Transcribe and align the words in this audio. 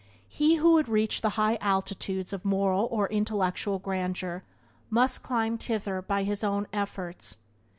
He 0.27 0.55
who 0.55 0.73
would 0.73 0.89
reach 0.89 1.21
the 1.21 1.29
high 1.37 1.57
altitudes 1.61 2.33
of 2.33 2.43
moral 2.43 2.87
or 2.89 3.07
intellectual 3.09 3.77
grandeur 3.77 4.41
must 4.89 5.21
climb 5.21 5.59
thither 5.59 6.01
by 6.01 6.23
his 6.23 6.43
own 6.43 6.65
efforts. 6.73 7.37